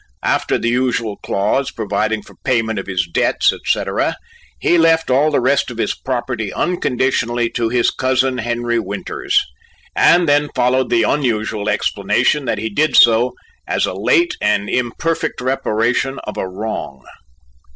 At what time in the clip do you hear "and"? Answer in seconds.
9.95-10.27, 14.41-14.71